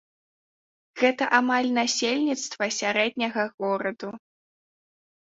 [1.01, 4.09] Гэта амаль насельніцтва сярэдняга гораду.